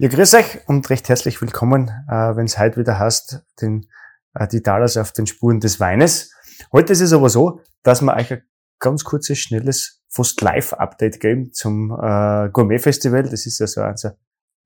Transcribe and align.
Ja, 0.00 0.08
grüß 0.08 0.32
euch 0.32 0.66
und 0.66 0.88
recht 0.88 1.10
herzlich 1.10 1.42
willkommen, 1.42 1.90
äh, 2.08 2.34
wenn 2.34 2.46
es 2.46 2.58
heute 2.58 2.78
wieder 2.78 2.98
heißt, 2.98 3.44
den, 3.60 3.86
äh, 4.32 4.48
die 4.48 4.62
Dalers 4.62 4.96
auf 4.96 5.12
den 5.12 5.26
Spuren 5.26 5.60
des 5.60 5.78
Weines. 5.78 6.32
Heute 6.72 6.94
ist 6.94 7.02
es 7.02 7.12
aber 7.12 7.28
so, 7.28 7.60
dass 7.82 8.00
wir 8.00 8.16
euch 8.16 8.32
ein 8.32 8.42
ganz 8.78 9.04
kurzes, 9.04 9.36
schnelles, 9.40 10.02
fast 10.08 10.40
Live-Update 10.40 11.20
geben 11.20 11.52
zum 11.52 11.90
äh, 11.90 12.48
Gourmet-Festival. 12.48 13.24
Das 13.24 13.44
ist 13.44 13.58
ja 13.58 13.66
so 13.66 13.82
unser, 13.82 14.16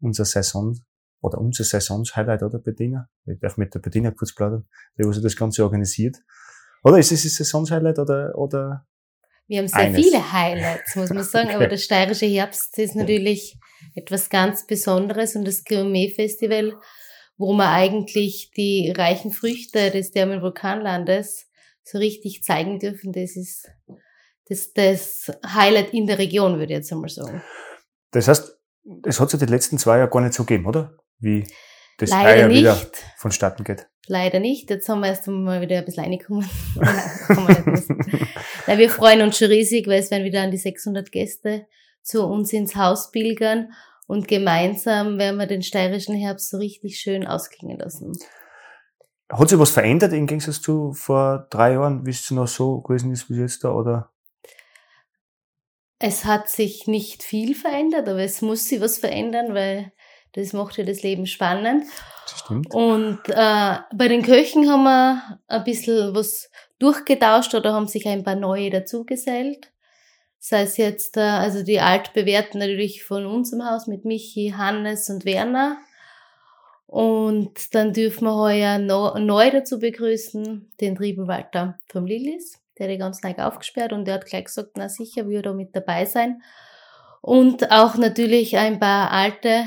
unser 0.00 0.24
Saison 0.24 0.78
oder 1.20 1.38
unser 1.38 1.64
Saisons-Highlight, 1.64 2.44
oder 2.44 2.60
Bettina? 2.60 3.08
Ich 3.26 3.40
darf 3.40 3.56
mit 3.56 3.74
der 3.74 3.80
Bettina 3.80 4.12
kurz 4.12 4.36
plaudern, 4.36 4.68
die 4.96 5.04
was 5.04 5.20
das 5.20 5.34
Ganze 5.34 5.64
organisiert. 5.64 6.16
Oder 6.84 7.00
ist 7.00 7.10
es 7.10 7.24
das 7.24 7.34
Saisons-Highlight 7.34 7.98
oder, 7.98 8.38
oder 8.38 8.86
Wir 9.46 9.58
haben 9.58 9.68
sehr 9.68 9.78
Eines. 9.80 10.02
viele 10.02 10.32
Highlights, 10.32 10.96
muss 10.96 11.10
man 11.10 11.22
sagen, 11.24 11.48
Okay. 11.48 11.56
aber 11.56 11.66
der 11.66 11.76
steirische 11.76 12.26
Herbst 12.26 12.78
ist 12.78 12.94
natürlich 12.96 13.58
etwas 13.94 14.30
ganz 14.30 14.66
Besonderes 14.66 15.36
und 15.36 15.44
das 15.46 15.64
Gourmet-Festival, 15.64 16.74
wo 17.36 17.52
man 17.52 17.68
eigentlich 17.68 18.50
die 18.56 18.92
reichen 18.96 19.30
Früchte 19.32 19.90
des 19.90 20.10
Thermen 20.12 20.40
Vulkanlandes 20.40 21.46
so 21.82 21.98
richtig 21.98 22.42
zeigen 22.42 22.78
dürfen, 22.78 23.12
das 23.12 23.36
ist 23.36 23.68
das, 24.48 24.72
das 24.72 25.32
Highlight 25.46 25.92
in 25.92 26.06
der 26.06 26.18
Region, 26.18 26.52
würde 26.58 26.72
ich 26.72 26.78
jetzt 26.78 26.92
einmal 26.92 27.08
sagen. 27.10 27.42
Das 28.10 28.28
heißt, 28.28 28.56
es 29.04 29.20
hat 29.20 29.30
sich 29.30 29.40
die 29.40 29.46
letzten 29.46 29.78
zwei 29.78 29.98
Jahre 29.98 30.10
gar 30.10 30.20
nicht 30.20 30.34
so 30.34 30.44
gegeben, 30.44 30.66
oder? 30.66 30.96
Wie 31.18 31.46
das 31.98 32.10
Leider 32.10 32.50
wieder 32.50 32.74
nicht. 32.74 33.04
vonstatten 33.18 33.64
geht. 33.64 33.86
Leider 34.06 34.38
nicht. 34.38 34.68
Jetzt 34.70 34.88
haben 34.88 35.00
wir 35.00 35.08
erst 35.08 35.28
einmal 35.28 35.60
wieder 35.60 35.78
ein 35.78 35.84
bisschen 35.84 36.04
reingekommen. 36.04 36.48
Nein, 38.66 38.78
wir 38.78 38.90
freuen 38.90 39.22
uns 39.22 39.38
schon 39.38 39.48
riesig, 39.48 39.86
weil 39.86 40.00
es 40.00 40.10
werden 40.10 40.24
wieder 40.24 40.42
an 40.42 40.50
die 40.50 40.58
600 40.58 41.10
Gäste 41.10 41.66
zu 42.02 42.24
uns 42.26 42.52
ins 42.52 42.76
Haus 42.76 43.10
pilgern 43.10 43.72
und 44.06 44.28
gemeinsam 44.28 45.18
werden 45.18 45.38
wir 45.38 45.46
den 45.46 45.62
steirischen 45.62 46.14
Herbst 46.14 46.50
so 46.50 46.58
richtig 46.58 46.98
schön 46.98 47.26
ausklingen 47.26 47.78
lassen. 47.78 48.12
Hat 49.30 49.48
sich 49.48 49.58
was 49.58 49.70
verändert 49.70 50.12
im 50.12 50.26
Gegensatz 50.26 50.60
zu 50.60 50.92
vor 50.92 51.46
drei 51.50 51.72
Jahren, 51.72 52.04
wie 52.04 52.10
es 52.10 52.30
noch 52.30 52.46
so 52.46 52.82
gewesen 52.82 53.10
ist 53.10 53.30
wie 53.30 53.40
jetzt 53.40 53.64
da, 53.64 53.72
oder? 53.72 54.10
Es 55.98 56.26
hat 56.26 56.50
sich 56.50 56.86
nicht 56.86 57.22
viel 57.22 57.54
verändert, 57.54 58.06
aber 58.06 58.20
es 58.20 58.42
muss 58.42 58.68
sich 58.68 58.82
was 58.82 58.98
verändern, 58.98 59.54
weil 59.54 59.92
das 60.34 60.52
macht 60.52 60.76
ja 60.78 60.84
das 60.84 61.02
Leben 61.02 61.26
spannend. 61.26 61.84
Das 62.24 62.40
stimmt. 62.40 62.74
Und 62.74 63.20
äh, 63.28 63.78
bei 63.94 64.08
den 64.08 64.22
Köchen 64.22 64.68
haben 64.68 64.82
wir 64.84 65.38
ein 65.46 65.64
bisschen 65.64 66.14
was 66.14 66.50
durchgetauscht 66.78 67.54
oder 67.54 67.72
haben 67.72 67.86
sich 67.86 68.06
ein 68.06 68.24
paar 68.24 68.34
neue 68.34 68.70
dazugesellt. 68.70 69.70
Sei 70.38 70.62
es 70.62 70.76
jetzt, 70.76 71.16
äh, 71.16 71.20
also 71.20 71.62
die 71.62 71.80
altbewährten 71.80 72.58
natürlich 72.58 73.04
von 73.04 73.26
uns 73.26 73.52
im 73.52 73.64
Haus 73.64 73.86
mit 73.86 74.04
Michi, 74.04 74.54
Hannes 74.56 75.08
und 75.08 75.24
Werner. 75.24 75.78
Und 76.86 77.74
dann 77.74 77.92
dürfen 77.92 78.24
wir 78.24 78.36
heuer 78.36 78.78
no, 78.78 79.16
neu 79.18 79.50
dazu 79.50 79.78
begrüßen 79.78 80.72
den 80.80 80.96
Triebenwalter 80.96 81.78
vom 81.88 82.06
Lillis. 82.06 82.60
Der 82.76 82.86
hat 82.86 82.92
die 82.92 82.98
ganz 82.98 83.22
neu 83.22 83.34
aufgesperrt 83.36 83.92
und 83.92 84.04
der 84.04 84.14
hat 84.14 84.26
gleich 84.26 84.44
gesagt, 84.44 84.72
na 84.76 84.88
sicher, 84.88 85.28
will 85.28 85.36
er 85.36 85.42
da 85.42 85.52
mit 85.52 85.74
dabei 85.76 86.06
sein. 86.06 86.42
Und 87.20 87.70
auch 87.70 87.94
natürlich 87.96 88.58
ein 88.58 88.80
paar 88.80 89.10
alte 89.10 89.64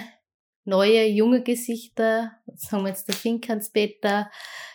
neue, 0.68 1.06
junge 1.08 1.42
Gesichter. 1.42 2.32
Sagen 2.56 2.84
wir 2.84 2.90
jetzt 2.90 3.08
der 3.08 3.16
Finkans 3.16 3.72
Peter, 3.72 4.30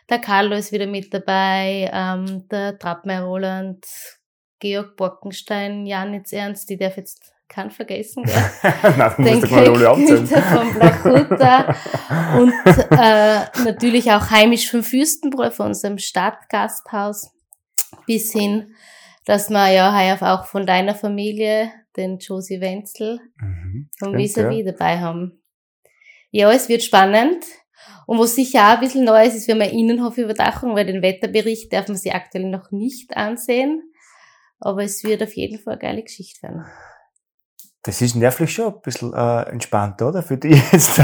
der 0.08 0.18
Carlo 0.18 0.56
ist 0.56 0.72
wieder 0.72 0.86
mit 0.86 1.12
dabei, 1.14 1.90
ähm, 1.92 2.48
der 2.48 2.78
Trappmeier 2.78 3.22
Roland, 3.22 3.86
Georg 4.58 4.96
Bockenstein, 4.96 5.86
Janitz 5.86 6.32
Ernst, 6.32 6.68
die 6.70 6.76
darf 6.76 6.96
jetzt 6.96 7.32
keinen 7.48 7.70
vergessen, 7.70 8.24
gell? 8.24 8.42
Nein, 8.96 9.12
du 9.16 9.22
Den 9.22 9.40
musst 9.40 9.50
mal 9.50 9.68
alle 9.68 9.90
aufzählen. 9.90 10.26
Von 10.26 10.74
Blachuta 10.74 11.76
und 12.38 12.52
äh, 12.90 13.64
natürlich 13.64 14.10
auch 14.10 14.30
heimisch 14.30 14.70
vom 14.70 14.82
Fürstenbräu, 14.82 15.50
von 15.50 15.66
unserem 15.66 15.98
Stadtgasthaus, 15.98 17.30
bis 18.06 18.32
hin, 18.32 18.74
dass 19.26 19.50
wir 19.50 19.70
ja 19.70 19.94
heuer 19.94 20.32
auch 20.32 20.46
von 20.46 20.66
deiner 20.66 20.94
Familie, 20.94 21.70
den 21.96 22.18
Josi 22.18 22.60
Wenzel, 22.60 23.20
Mhm, 23.38 23.90
vom. 23.98 24.16
Vis-a-vis 24.16 24.64
dabei 24.64 25.00
haben. 25.00 25.41
Ja, 26.32 26.50
es 26.50 26.68
wird 26.68 26.82
spannend. 26.82 27.44
Und 28.06 28.18
was 28.18 28.34
sicher 28.34 28.68
auch 28.68 28.74
ein 28.74 28.80
bisschen 28.80 29.04
neu 29.04 29.24
ist, 29.24 29.36
ist, 29.36 29.46
wir 29.46 29.54
haben 29.54 29.62
eine 29.62 29.72
Innenhofüberdachung, 29.72 30.74
weil 30.74 30.86
den 30.86 31.02
Wetterbericht 31.02 31.72
darf 31.72 31.88
man 31.88 31.96
sich 31.96 32.12
aktuell 32.14 32.48
noch 32.48 32.70
nicht 32.70 33.16
ansehen. 33.16 33.82
Aber 34.58 34.82
es 34.82 35.04
wird 35.04 35.22
auf 35.22 35.34
jeden 35.34 35.58
Fall 35.58 35.74
eine 35.74 35.82
geile 35.82 36.02
Geschichte 36.02 36.42
werden. 36.42 36.64
Das 37.82 38.00
ist 38.00 38.14
nervlich 38.14 38.52
schon 38.54 38.74
ein 38.74 38.80
bisschen 38.80 39.12
äh, 39.12 39.42
entspannter, 39.50 40.08
oder? 40.08 40.22
Für 40.22 40.38
die 40.38 40.50
jetzt 40.72 41.00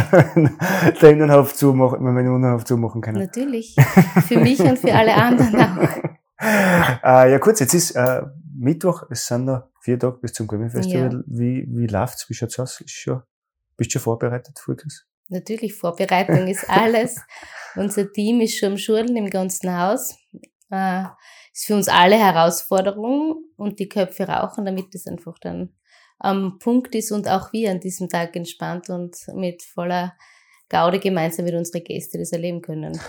den 1.03 1.11
Innenhof 1.11 1.55
zumachen, 1.55 2.05
wenn 2.07 2.15
wir 2.15 2.23
den 2.23 2.37
Innenhof 2.37 2.65
zumachen 2.65 3.01
können. 3.03 3.19
Natürlich. 3.19 3.77
Für 4.27 4.39
mich 4.39 4.61
und 4.61 4.79
für 4.79 4.95
alle 4.95 5.15
anderen 5.15 5.57
auch. 5.57 5.89
äh, 6.41 7.33
ja, 7.33 7.39
kurz, 7.39 7.61
jetzt 7.61 7.75
ist 7.75 7.91
äh, 7.97 8.23
Mittwoch, 8.57 9.03
es 9.11 9.27
sind 9.27 9.45
noch 9.45 9.65
vier 9.81 9.99
Tage 9.99 10.19
bis 10.19 10.33
zum 10.33 10.47
Gourmet 10.47 10.71
Festival. 10.71 11.25
Wie, 11.27 11.67
wie 11.69 11.87
läuft's? 11.87 12.31
Wie 12.31 12.35
schaut's 12.35 12.59
aus? 12.59 12.81
Ist 12.81 12.93
schon, 12.93 13.23
bist 13.77 13.91
du 13.91 13.93
schon 13.99 14.03
vorbereitet, 14.03 14.59
Fulkes? 14.59 15.08
Natürlich, 15.29 15.75
Vorbereitung 15.75 16.47
ist 16.49 16.65
alles. 16.69 17.21
Unser 17.77 18.11
Team 18.13 18.41
ist 18.41 18.59
schon 18.59 18.73
am 18.73 18.79
Schurlen 18.79 19.17
im 19.17 19.31
ganzen 19.31 19.77
Haus. 19.79 20.17
Äh, 20.71 21.05
ist 21.53 21.67
für 21.67 21.75
uns 21.75 21.89
alle 21.89 22.17
Herausforderung 22.17 23.45
und 23.57 23.79
die 23.79 23.89
Köpfe 23.89 24.29
rauchen, 24.29 24.65
damit 24.65 24.95
es 24.95 25.07
einfach 25.07 25.39
dann 25.41 25.75
am 26.19 26.59
Punkt 26.59 26.95
ist 26.95 27.13
und 27.13 27.29
auch 27.29 27.53
wir 27.53 27.71
an 27.71 27.81
diesem 27.81 28.09
Tag 28.09 28.35
entspannt 28.37 28.91
und 28.91 29.17
mit 29.35 29.63
voller 29.63 30.17
Gaude 30.69 30.99
gemeinsam 30.99 31.45
mit 31.45 31.55
unseren 31.55 31.85
Gästen 31.85 32.19
das 32.19 32.33
erleben 32.33 32.61
können. 32.61 33.01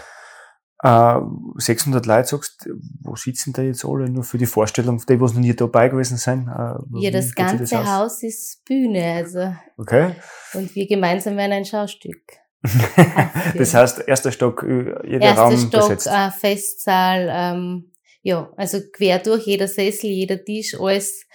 Äh, 0.81 1.19
600 1.57 2.05
Leute, 2.05 2.27
sagst 2.27 2.69
wo 3.01 3.15
sitzen 3.15 3.51
da 3.51 3.61
jetzt 3.61 3.83
alle? 3.83 4.09
Nur 4.09 4.23
für 4.23 4.37
die 4.37 4.45
Vorstellung, 4.45 5.01
die, 5.07 5.19
was 5.19 5.33
noch 5.33 5.41
nie 5.41 5.53
dabei 5.53 5.89
gewesen 5.89 6.17
sind? 6.17 6.47
Äh, 6.47 6.75
Ja, 7.01 7.11
das 7.11 7.35
ganze 7.35 7.79
aus? 7.79 7.87
Haus 7.87 8.23
ist 8.23 8.63
Bühne, 8.65 9.13
also, 9.15 9.53
Okay. 9.77 10.15
und 10.53 10.73
wir 10.75 10.87
gemeinsam 10.87 11.35
werden 11.35 11.51
ein 11.51 11.65
Schaustück. 11.65 12.21
das 13.57 13.73
heißt, 13.73 14.07
erster 14.07 14.31
Stock, 14.31 14.63
äh, 14.63 15.07
jeder 15.07 15.25
Erster 15.25 15.41
Raum 15.41 15.57
Stock, 15.57 15.81
besetzt. 15.81 16.07
äh, 16.07 16.31
Festsaal, 16.31 17.27
ähm, 17.31 17.91
ja, 18.21 18.51
also 18.57 18.79
quer 18.91 19.19
durch, 19.19 19.47
jeder 19.47 19.67
Sessel, 19.67 20.09
jeder 20.09 20.43
Tisch, 20.43 20.77
alles 20.79 21.25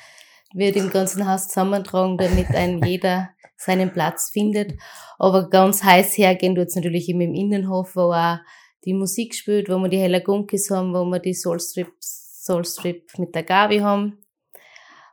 wird 0.54 0.76
im 0.76 0.90
ganzen 0.90 1.26
Haus 1.28 1.48
zusammentragen, 1.48 2.16
damit 2.18 2.48
ein 2.54 2.78
jeder 2.84 3.30
seinen 3.56 3.92
Platz 3.92 4.30
findet. 4.30 4.74
Aber 5.18 5.48
ganz 5.48 5.82
heiß 5.82 6.16
hergehen 6.18 6.54
tut's 6.54 6.76
natürlich 6.76 7.08
immer 7.08 7.22
im 7.24 7.34
Innenhof, 7.34 7.96
wo 7.96 8.12
auch 8.12 8.38
die 8.84 8.94
Musik 8.94 9.34
spielt, 9.34 9.68
wo 9.68 9.78
wir 9.78 9.88
die 9.88 9.98
Hella 9.98 10.20
Gunkis 10.20 10.70
haben, 10.70 10.92
wo 10.92 11.04
wir 11.04 11.18
die 11.18 11.34
Soulstrip, 11.34 11.92
Soulstrip 12.00 13.18
mit 13.18 13.34
der 13.34 13.42
Gabi 13.42 13.78
haben. 13.78 14.18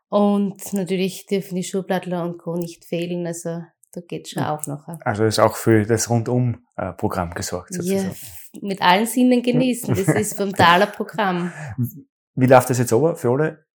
Und 0.09 0.73
natürlich 0.73 1.25
dürfen 1.25 1.55
die 1.55 1.63
Schublattler 1.63 2.23
und 2.23 2.37
Co. 2.37 2.55
nicht 2.57 2.83
fehlen, 2.85 3.25
also 3.25 3.61
da 3.93 4.01
geht's 4.07 4.31
schon 4.31 4.43
auf 4.43 4.67
nachher. 4.67 4.99
Also 5.05 5.25
ist 5.25 5.39
auch 5.39 5.55
für 5.55 5.85
das 5.85 6.09
Rundum-Programm 6.09 7.33
gesorgt, 7.33 7.71
Ja, 7.75 7.81
sozusagen. 7.81 8.15
mit 8.61 8.81
allen 8.81 9.05
Sinnen 9.05 9.41
genießen. 9.41 9.95
Das 9.95 10.07
ist 10.07 10.37
vom 10.37 10.53
Taler 10.53 10.87
Programm. 10.87 11.51
Wie 12.35 12.45
läuft 12.45 12.69
das 12.69 12.79
jetzt 12.79 12.93
aber 12.93 13.15
für 13.15 13.29
alle, 13.31 13.65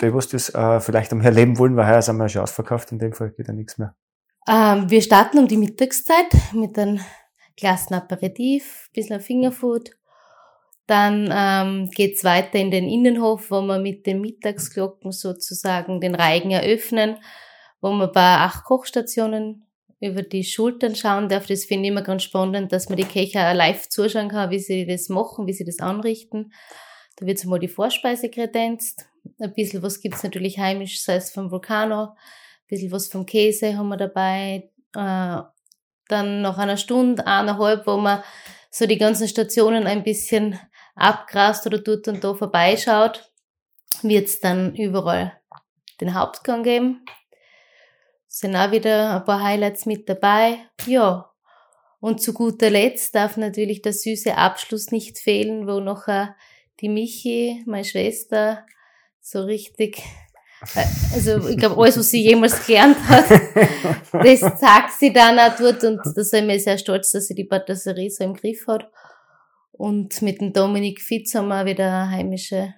die 0.00 0.12
was 0.12 0.28
das 0.28 0.54
äh, 0.54 0.80
vielleicht 0.80 1.12
am 1.12 1.20
erleben 1.22 1.58
wollen, 1.58 1.76
weil 1.76 1.86
heuer 1.86 2.02
sind 2.02 2.16
wir 2.16 2.24
ja 2.24 2.28
schon 2.28 2.42
ausverkauft, 2.42 2.92
in 2.92 2.98
dem 2.98 3.12
Fall 3.12 3.30
geht 3.30 3.48
ja 3.48 3.54
nichts 3.54 3.78
mehr. 3.78 3.94
Ähm, 4.46 4.90
wir 4.90 5.00
starten 5.00 5.38
um 5.38 5.48
die 5.48 5.56
Mittagszeit 5.56 6.26
mit 6.52 6.78
einem 6.78 7.00
Glas 7.56 7.90
Aperitif, 7.90 8.90
bisschen 8.92 9.20
Fingerfood. 9.20 9.90
Dann 10.86 11.30
ähm, 11.32 11.90
geht's 11.90 12.24
weiter 12.24 12.58
in 12.58 12.70
den 12.70 12.88
Innenhof, 12.88 13.50
wo 13.50 13.62
wir 13.62 13.78
mit 13.78 14.06
den 14.06 14.20
Mittagsglocken 14.20 15.12
sozusagen 15.12 16.00
den 16.00 16.14
Reigen 16.14 16.50
eröffnen, 16.50 17.16
wo 17.80 17.90
man 17.90 18.12
bei 18.12 18.36
acht 18.36 18.64
Kochstationen 18.64 19.66
über 20.00 20.22
die 20.22 20.44
Schultern 20.44 20.94
schauen 20.94 21.28
darf. 21.28 21.46
Das 21.46 21.64
finde 21.64 21.84
ich 21.84 21.92
immer 21.92 22.02
ganz 22.02 22.24
spannend, 22.24 22.72
dass 22.72 22.88
man 22.88 22.98
die 22.98 23.04
Köcher 23.04 23.54
live 23.54 23.88
zuschauen 23.88 24.28
kann, 24.28 24.50
wie 24.50 24.58
sie 24.58 24.86
das 24.86 25.08
machen, 25.08 25.46
wie 25.46 25.54
sie 25.54 25.64
das 25.64 25.78
anrichten. 25.78 26.52
Da 27.16 27.26
wird 27.26 27.42
mal 27.46 27.58
die 27.58 27.68
Vorspeise 27.68 28.28
kredenzt. 28.28 29.06
Ein 29.38 29.54
bisschen 29.54 29.82
was 29.82 30.00
gibt's 30.00 30.22
natürlich 30.22 30.58
heimisch, 30.58 31.02
sei 31.02 31.16
es 31.16 31.30
vom 31.30 31.50
Vulcano, 31.50 32.02
Ein 32.02 32.16
bisschen 32.68 32.92
was 32.92 33.08
vom 33.08 33.24
Käse 33.24 33.76
haben 33.76 33.88
wir 33.88 33.96
dabei. 33.96 34.70
Äh, 34.94 35.42
dann 36.08 36.42
nach 36.42 36.58
einer 36.58 36.76
Stunde, 36.76 37.26
eineinhalb, 37.26 37.86
wo 37.86 37.96
man 37.96 38.22
so 38.70 38.86
die 38.86 38.98
ganzen 38.98 39.28
Stationen 39.28 39.86
ein 39.86 40.02
bisschen 40.02 40.58
abgrast 40.94 41.66
oder 41.66 41.82
tut 41.82 42.08
und 42.08 42.22
da 42.22 42.34
vorbeischaut, 42.34 43.30
wird 44.02 44.26
es 44.26 44.40
dann 44.40 44.74
überall 44.74 45.40
den 46.00 46.14
Hauptgang 46.14 46.62
geben. 46.62 47.04
Sind 48.26 48.56
auch 48.56 48.72
wieder 48.72 49.16
ein 49.16 49.24
paar 49.24 49.42
Highlights 49.42 49.86
mit 49.86 50.08
dabei. 50.08 50.58
Ja. 50.86 51.30
Und 52.00 52.20
zu 52.20 52.34
guter 52.34 52.68
Letzt 52.68 53.14
darf 53.14 53.36
natürlich 53.36 53.80
der 53.80 53.92
süße 53.92 54.36
Abschluss 54.36 54.90
nicht 54.90 55.18
fehlen, 55.18 55.66
wo 55.66 55.80
nachher 55.80 56.36
die 56.80 56.88
Michi, 56.88 57.62
meine 57.66 57.84
Schwester, 57.84 58.66
so 59.20 59.42
richtig, 59.44 59.98
äh, 59.98 60.23
also 61.12 61.48
ich 61.48 61.56
glaube, 61.56 61.80
alles, 61.80 61.98
was 61.98 62.10
sie 62.10 62.22
jemals 62.22 62.66
gelernt 62.66 62.96
hat, 63.08 63.24
das 64.12 64.40
sagt 64.40 64.92
sie 64.98 65.12
dann 65.12 65.38
auch 65.38 65.56
dort 65.56 65.82
und 65.84 66.00
da 66.04 66.22
sind 66.22 66.48
wir 66.48 66.58
sehr 66.58 66.78
stolz, 66.78 67.12
dass 67.12 67.26
sie 67.26 67.34
die 67.34 67.44
Patisserie 67.44 68.10
so 68.10 68.24
im 68.24 68.34
Griff 68.34 68.66
hat. 68.66 68.90
Und 69.72 70.22
mit 70.22 70.40
dem 70.40 70.52
Dominik 70.52 71.00
Fitz 71.00 71.34
haben 71.34 71.48
wir 71.48 71.64
wieder 71.64 71.86
eine 71.86 72.10
heimische 72.10 72.74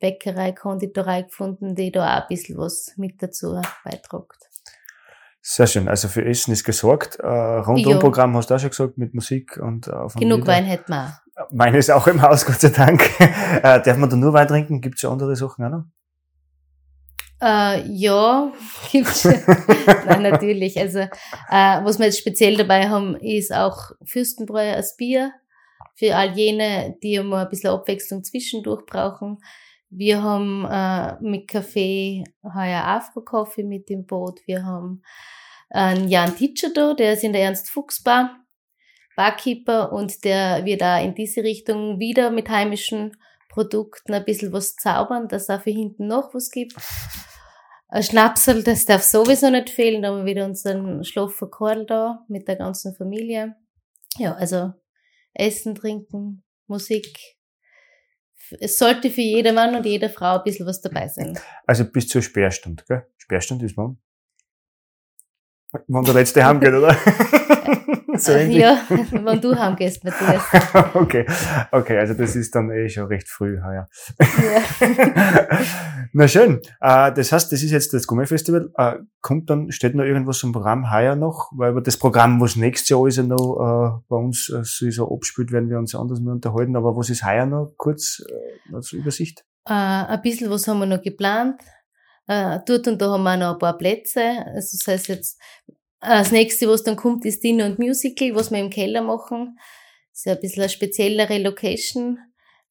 Bäckerei, 0.00 0.52
Konditorei 0.52 1.22
gefunden, 1.22 1.74
die 1.74 1.92
da 1.92 2.04
auch 2.04 2.22
ein 2.22 2.28
bisschen 2.28 2.56
was 2.56 2.94
mit 2.96 3.22
dazu 3.22 3.60
beitragt. 3.84 4.38
Sehr 5.42 5.66
schön. 5.66 5.88
Also 5.88 6.08
für 6.08 6.24
Essen 6.24 6.52
ist 6.52 6.64
gesorgt. 6.64 7.16
Äh, 7.16 7.26
Rundumprogramm 7.26 8.36
hast 8.36 8.50
du 8.50 8.54
auch 8.54 8.58
schon 8.58 8.70
gesagt, 8.70 8.98
mit 8.98 9.14
Musik 9.14 9.58
und 9.58 9.88
äh, 9.88 9.92
Genug 10.18 10.46
Wein 10.46 10.64
hätten 10.64 10.92
wir 10.92 11.06
auch. 11.36 11.48
Wein 11.50 11.74
ist 11.74 11.90
auch 11.90 12.06
im 12.06 12.20
Haus, 12.20 12.44
Gott 12.44 12.60
sei 12.60 12.68
Dank. 12.68 13.02
äh, 13.20 13.80
darf 13.80 13.96
man 13.96 14.10
da 14.10 14.16
nur 14.16 14.32
Wein 14.34 14.48
trinken? 14.48 14.80
Gibt 14.80 14.96
es 14.96 15.02
ja 15.02 15.10
andere 15.10 15.36
Sachen 15.36 15.64
auch 15.64 15.70
noch? 15.70 15.84
Äh, 17.42 17.86
ja, 17.88 18.52
gibt's. 18.92 19.24
Nein, 20.06 20.22
natürlich. 20.22 20.78
Also, 20.78 21.00
äh, 21.00 21.08
was 21.84 21.98
wir 21.98 22.06
jetzt 22.06 22.18
speziell 22.18 22.56
dabei 22.56 22.88
haben, 22.88 23.16
ist 23.16 23.52
auch 23.52 23.92
Fürstenbräu 24.04 24.72
als 24.72 24.96
Bier. 24.96 25.32
Für 25.94 26.16
all 26.16 26.36
jene, 26.36 26.96
die 27.02 27.14
immer 27.14 27.42
ein 27.42 27.48
bisschen 27.48 27.70
Abwechslung 27.70 28.24
zwischendurch 28.24 28.86
brauchen. 28.86 29.38
Wir 29.90 30.22
haben 30.22 30.64
äh, 30.70 31.20
mit 31.20 31.48
Kaffee 31.48 32.24
heuer 32.42 32.84
Afro-Kaffee 32.84 33.64
mit 33.64 33.90
im 33.90 34.06
Boot. 34.06 34.40
Wir 34.46 34.64
haben 34.64 35.02
einen 35.68 36.08
Jan 36.08 36.36
Titscher 36.36 36.70
da, 36.72 36.94
der 36.94 37.14
ist 37.14 37.24
in 37.24 37.32
der 37.32 37.42
Ernst-Fuchs-Bar, 37.42 38.36
Barkeeper 39.16 39.92
und 39.92 40.24
der 40.24 40.64
wird 40.64 40.80
da 40.80 40.98
in 41.00 41.14
diese 41.14 41.42
Richtung 41.42 41.98
wieder 41.98 42.30
mit 42.30 42.48
heimischen 42.48 43.16
Produkten 43.50 44.14
ein 44.14 44.24
bisschen 44.24 44.52
was 44.52 44.76
zaubern, 44.76 45.28
dass 45.28 45.42
es 45.42 45.50
auch 45.50 45.62
für 45.62 45.70
hinten 45.70 46.06
noch 46.06 46.32
was 46.32 46.50
gibt. 46.50 46.74
Ein 47.88 48.04
Schnapsel, 48.04 48.62
das 48.62 48.86
darf 48.86 49.02
sowieso 49.02 49.50
nicht 49.50 49.70
fehlen. 49.70 50.02
Da 50.02 50.08
haben 50.08 50.18
wir 50.18 50.24
wieder 50.24 50.46
unseren 50.46 51.04
Schlaffer 51.04 51.48
Korl 51.48 51.84
da 51.84 52.24
mit 52.28 52.46
der 52.46 52.56
ganzen 52.56 52.94
Familie. 52.94 53.56
Ja, 54.16 54.34
also 54.34 54.72
Essen, 55.34 55.74
Trinken, 55.74 56.44
Musik. 56.68 57.18
Es 58.60 58.78
sollte 58.78 59.10
für 59.10 59.20
jeder 59.20 59.52
Mann 59.52 59.74
und 59.74 59.86
jede 59.86 60.08
Frau 60.08 60.38
ein 60.38 60.44
bisschen 60.44 60.66
was 60.66 60.80
dabei 60.80 61.08
sein. 61.08 61.38
Also 61.66 61.84
bis 61.84 62.08
zur 62.08 62.22
Sperrstunde, 62.22 62.84
gell? 62.86 63.06
Sperrstunde 63.16 63.66
ist 63.66 63.76
wann? 63.76 63.98
Wann 65.86 66.04
der 66.04 66.14
letzte 66.14 66.44
heimgeht, 66.44 66.74
oder? 66.74 66.96
so 68.18 68.32
ja, 68.32 68.80
wenn 69.10 69.40
du 69.40 69.54
heimgehst, 69.54 70.04
Matthias. 70.04 70.42
okay, 70.94 71.26
okay, 71.70 71.98
also 71.98 72.14
das 72.14 72.36
ist 72.36 72.54
dann 72.54 72.70
eh 72.70 72.88
schon 72.88 73.06
recht 73.06 73.28
früh 73.28 73.58
heuer. 73.62 73.88
Ja. 74.18 74.62
Na 76.12 76.28
schön. 76.28 76.60
Äh, 76.80 77.12
das 77.12 77.32
heißt, 77.32 77.52
das 77.52 77.62
ist 77.62 77.70
jetzt 77.70 77.92
das 77.94 78.06
Gourmet-Festival. 78.06 78.70
Äh, 78.76 78.96
kommt 79.20 79.50
dann, 79.50 79.70
steht 79.70 79.94
noch 79.94 80.04
irgendwas 80.04 80.42
im 80.42 80.52
Programm 80.52 80.92
heuer 80.92 81.16
noch? 81.16 81.50
Weil 81.54 81.72
über 81.72 81.80
das 81.80 81.96
Programm, 81.96 82.40
was 82.40 82.56
nächstes 82.56 82.88
Jahr 82.88 83.06
ist 83.06 83.16
ja 83.16 83.22
noch 83.22 84.00
äh, 84.00 84.02
bei 84.08 84.16
uns 84.16 84.48
äh, 84.48 84.90
so 84.90 85.14
abspielt, 85.14 85.52
werden 85.52 85.70
wir 85.70 85.78
uns 85.78 85.94
anders 85.94 86.20
mal 86.20 86.32
unterhalten. 86.32 86.76
Aber 86.76 86.96
was 86.96 87.10
ist 87.10 87.24
heuer 87.24 87.46
noch 87.46 87.74
kurz 87.76 88.22
äh, 88.28 88.74
als 88.74 88.92
Übersicht? 88.92 89.44
Äh, 89.66 89.72
ein 89.72 90.22
bisschen 90.22 90.50
was 90.50 90.66
haben 90.66 90.80
wir 90.80 90.86
noch 90.86 91.02
geplant. 91.02 91.60
Äh, 92.26 92.60
dort 92.66 92.86
und 92.86 93.02
da 93.02 93.10
haben 93.10 93.24
wir 93.24 93.36
noch 93.36 93.54
ein 93.54 93.58
paar 93.58 93.76
Plätze. 93.76 94.22
Also 94.54 94.78
das 94.78 94.86
heißt 94.86 95.08
jetzt, 95.08 95.40
äh, 95.68 95.72
das 96.00 96.32
nächste, 96.32 96.68
was 96.68 96.82
dann 96.82 96.96
kommt, 96.96 97.24
ist 97.24 97.42
Dinner 97.42 97.66
und 97.66 97.78
Musical, 97.78 98.34
was 98.34 98.50
wir 98.50 98.58
im 98.58 98.70
Keller 98.70 99.02
machen. 99.02 99.58
Das 100.10 100.20
ist 100.20 100.24
ja 100.26 100.32
ein 100.34 100.40
bisschen 100.40 100.62
eine 100.62 100.70
speziellere 100.70 101.38
Location. 101.38 102.18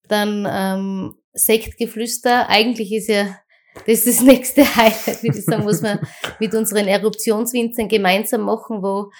Dann 0.08 0.48
ähm, 0.50 1.16
Sektgeflüster. 1.34 2.50
Eigentlich 2.50 2.92
ist 2.92 3.08
ja 3.08 3.40
das 3.86 4.06
ist 4.06 4.08
das 4.08 4.22
nächste 4.26 4.64
Highlight, 4.76 5.24
würde 5.24 5.38
ich 5.38 5.46
sagen, 5.46 5.66
was 5.66 5.81
wir 5.81 6.02
mit 6.40 6.54
unseren 6.54 6.88
Eruptionswinzern 6.88 7.88
gemeinsam 7.88 8.42
machen, 8.42 8.81
wo 8.81 9.12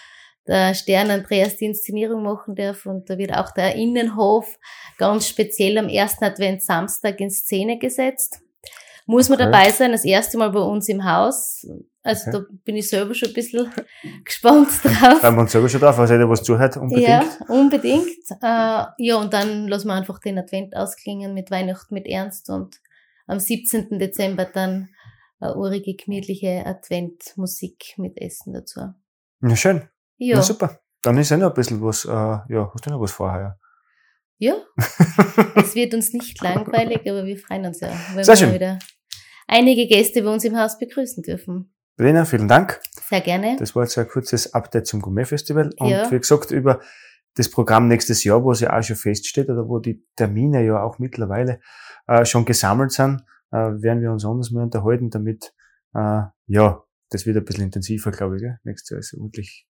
der 0.48 0.74
Stern 0.74 1.12
Andreas 1.12 1.58
die 1.58 1.66
Inszenierung 1.66 2.24
machen 2.24 2.56
darf 2.56 2.86
und 2.86 3.10
da 3.10 3.18
wird 3.18 3.34
auch 3.34 3.52
der 3.52 3.76
Innenhof 3.76 4.58
ganz 4.98 5.28
speziell 5.28 5.78
am 5.78 5.90
ersten 5.90 6.26
Advent 6.26 6.64
Samstag 6.64 7.20
in 7.20 7.30
Szene 7.30 7.78
gesetzt 7.78 8.42
muss 9.10 9.28
man 9.28 9.42
okay. 9.42 9.52
dabei 9.52 9.72
sein, 9.72 9.92
das 9.92 10.06
erste 10.06 10.38
Mal 10.38 10.52
bei 10.52 10.60
uns 10.60 10.88
im 10.88 11.04
Haus. 11.04 11.66
Also 12.04 12.30
okay. 12.30 12.46
da 12.48 12.56
bin 12.64 12.76
ich 12.76 12.90
selber 12.90 13.16
schon 13.16 13.30
ein 13.30 13.34
bisschen 13.34 13.68
gespannt 14.24 14.70
drauf. 14.84 15.24
Haben 15.24 15.36
wir 15.36 15.42
uns 15.42 15.52
selber 15.52 15.68
schon 15.68 15.82
drauf, 15.82 15.98
was 15.98 16.12
jeder 16.12 16.30
was 16.30 16.44
zuhört, 16.44 16.78
unbedingt. 16.78 17.08
Ja, 17.08 17.26
unbedingt. 17.48 18.30
Äh, 18.30 18.86
ja, 19.00 19.16
und 19.16 19.34
dann 19.34 19.68
lassen 19.68 19.88
wir 19.88 19.96
einfach 19.96 20.20
den 20.20 20.38
Advent 20.38 20.76
ausklingen 20.76 21.34
mit 21.34 21.50
Weihnachten 21.50 21.96
mit 21.96 22.06
Ernst 22.06 22.52
und 22.52 22.80
am 23.26 23.40
17. 23.40 23.98
Dezember 23.98 24.46
dann 24.46 24.90
eine 25.40 25.56
urige, 25.56 25.96
gemütliche 25.96 26.64
Adventmusik 26.68 27.96
mit 27.98 28.16
Essen 28.22 28.54
dazu. 28.54 28.94
Ja, 29.42 29.56
schön. 29.56 29.90
Ja. 30.18 30.36
ja 30.36 30.42
super. 30.44 30.82
Dann 31.02 31.18
ist 31.18 31.32
ja 31.32 31.38
noch 31.38 31.48
ein 31.48 31.56
bisschen 31.56 31.82
was, 31.82 32.06
äh, 32.06 32.10
ja, 32.12 32.72
hast 32.72 32.86
du 32.86 32.92
noch 32.92 33.02
was 33.02 33.12
vorher? 33.12 33.58
Ja, 34.38 34.54
es 35.56 35.74
wird 35.74 35.96
uns 35.96 36.14
nicht 36.14 36.40
langweilig, 36.44 37.02
aber 37.10 37.26
wir 37.26 37.38
freuen 37.40 37.66
uns 37.66 37.80
ja, 37.80 37.92
wenn 38.14 38.24
Sehr 38.24 38.36
wir 38.36 38.38
schön. 38.38 38.54
wieder 38.54 38.80
einige 39.50 39.88
Gäste 39.88 40.22
bei 40.22 40.31
uns 40.31 40.46
im 40.46 40.57
Haus 40.57 40.80
begrüßen 40.80 41.24
dürfen. 41.24 41.74
Lena, 41.98 42.24
vielen 42.24 42.48
Dank. 42.48 42.80
Sehr 43.10 43.22
gerne. 43.22 43.57
Das 43.60 43.75
war 43.75 43.84
jetzt 43.84 43.98
ein 43.98 44.07
kurzes 44.07 44.54
Update 44.54 44.88
zum 44.88 45.01
Gourmet-Festival. 45.01 45.72
Und 45.78 45.90
ja. 45.90 46.10
wie 46.10 46.18
gesagt, 46.18 46.51
über 46.51 46.80
das 47.36 47.50
Programm 47.50 47.88
nächstes 47.88 48.24
Jahr, 48.24 48.44
wo 48.44 48.51
es 48.51 48.62
ja 48.62 48.78
auch 48.78 48.81
schon 48.81 48.96
feststeht 48.96 49.50
oder 49.50 49.68
wo 49.68 49.80
die 49.80 50.06
Termine 50.16 50.66
ja 50.66 50.81
auch 50.81 51.00
mittlerweile 51.00 51.60
äh, 52.07 52.24
schon 52.24 52.46
gesammelt 52.46 52.92
sind, 52.92 53.24
äh, 53.51 53.57
werden 53.57 54.01
wir 54.01 54.12
uns 54.12 54.24
anders 54.25 54.51
mal 54.51 54.63
unterhalten, 54.63 55.10
damit, 55.10 55.54
äh, 55.94 56.22
ja, 56.48 56.84
das 57.10 57.25
wird 57.25 57.38
ein 57.38 57.45
bisschen 57.45 57.66
intensiver, 57.66 58.12
glaube 58.12 58.38
ich. 58.38 58.44
Gell? 58.44 58.59
Nächstes 58.64 58.90
Jahr 58.92 59.00
ist 59.00 59.14
wirklich, 59.19 59.68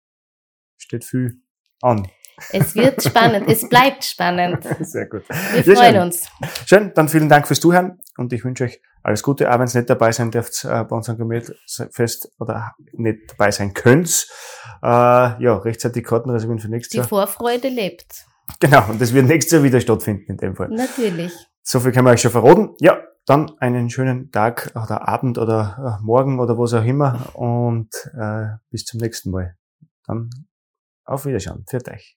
steht 0.76 1.04
viel 1.04 1.40
an. 1.80 2.06
Es 2.50 2.75
wird 2.75 3.02
spannend, 3.02 3.49
es 3.49 3.68
bleibt 3.68 4.04
spannend. 4.04 4.64
Sehr 4.80 5.06
gut. 5.06 5.22
Wir 5.28 5.62
ja, 5.62 5.75
freuen 5.75 5.94
schön. 5.94 6.02
uns. 6.02 6.28
Schön, 6.66 6.92
dann 6.94 7.08
vielen 7.08 7.28
Dank 7.28 7.46
fürs 7.46 7.61
Zuhören 7.61 7.99
und 8.16 8.32
ich 8.32 8.44
wünsche 8.44 8.64
euch 8.64 8.80
alles 9.02 9.22
Gute. 9.22 9.50
Auch 9.50 9.58
wenn 9.58 9.68
ihr 9.68 9.80
nicht 9.80 9.90
dabei 9.90 10.12
sein 10.12 10.30
dürft 10.30 10.64
äh, 10.64 10.84
bei 10.84 10.96
unserem 10.96 11.18
Gemäldfest 11.18 12.32
oder 12.38 12.75
nicht 12.92 13.30
dabei 13.30 13.50
sein 13.50 13.75
könnt, 13.75 14.26
äh, 14.82 14.87
ja, 14.87 15.56
rechtzeitig 15.56 16.04
Karten 16.04 16.30
reservieren 16.30 16.58
für 16.58 16.68
nächstes 16.68 16.96
Jahr. 16.96 17.04
Die 17.04 17.08
Vorfreude 17.08 17.68
lebt. 17.68 18.26
Genau, 18.61 18.88
und 18.88 19.00
das 19.00 19.12
wird 19.12 19.26
nächstes 19.26 19.52
Jahr 19.52 19.62
wieder 19.62 19.80
stattfinden 19.80 20.32
in 20.32 20.37
dem 20.37 20.56
Fall. 20.56 20.68
Natürlich. 20.68 21.32
So 21.62 21.80
viel 21.80 21.92
können 21.92 22.06
wir 22.06 22.12
euch 22.12 22.20
schon 22.20 22.32
verraten. 22.32 22.75
Ja, 22.80 23.00
dann 23.26 23.52
einen 23.58 23.88
schönen 23.88 24.30
Tag 24.32 24.72
oder 24.75 25.08
Abend 25.08 25.38
oder 25.38 25.99
äh, 26.00 26.04
Morgen 26.04 26.40
oder 26.40 26.58
was 26.58 26.75
auch 26.75 26.84
immer 26.84 27.34
und 27.34 27.88
äh, 28.18 28.46
bis 28.70 28.84
zum 28.84 29.00
nächsten 29.00 29.30
Mal. 29.30 29.56
Dann 30.06 30.30
auf 31.04 31.25
Wiederschauen. 31.26 31.64
Für 31.68 31.78
euch. 31.90 32.16